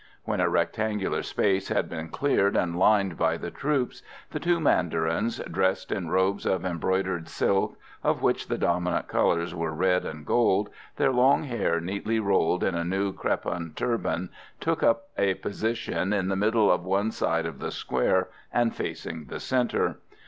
[0.23, 5.37] When a rectangular space had been cleared and lined by the troops, the two mandarins,
[5.45, 10.71] dressed in robes of embroidered silk, of which the dominant colours were red and gold,
[10.95, 14.29] their long hair neatly rolled in a new crepon turban,
[14.59, 19.25] took up a position in the middle of one side of the square, and facing
[19.25, 19.99] the centre.